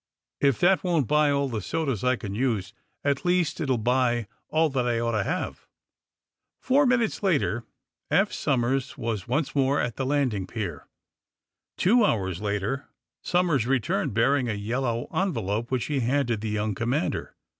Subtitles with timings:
[0.39, 4.25] If that won't buy all the sodas I can use, at least it will buy
[4.49, 5.67] all that I ought to have."
[6.59, 7.65] Four minutes later
[8.09, 10.87] Eph Somers was once more at the landing pier.
[11.77, 12.87] Two hours later
[13.21, 17.35] Somers returned, bearing a yellow envelope, which he handed the young commander.